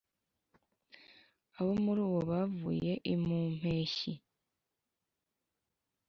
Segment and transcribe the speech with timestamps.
[1.59, 4.13] abamorumo bavuye imu mpeshyi.